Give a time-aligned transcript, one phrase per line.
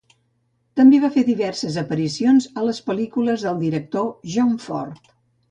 [0.79, 5.15] També va fer diverses aparicions a les pel·lícules del director John Ford.